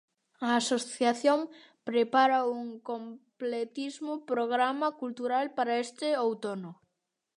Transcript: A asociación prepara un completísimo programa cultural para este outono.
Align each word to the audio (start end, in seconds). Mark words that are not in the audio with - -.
A 0.47 0.49
asociación 0.61 1.39
prepara 1.89 2.39
un 2.57 2.65
completísimo 2.89 4.13
programa 4.31 4.87
cultural 5.01 5.45
para 5.57 5.73
este 5.85 6.07
outono. 6.25 6.71